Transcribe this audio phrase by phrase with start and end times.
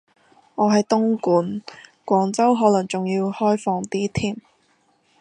[0.55, 1.61] 我喺東莞，
[2.03, 4.41] 廣州應該可能仲要開放啲添